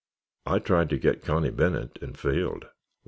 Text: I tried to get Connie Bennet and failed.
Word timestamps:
I 0.47 0.57
tried 0.57 0.89
to 0.89 0.97
get 0.97 1.21
Connie 1.21 1.51
Bennet 1.51 1.99
and 2.01 2.17
failed. 2.17 2.65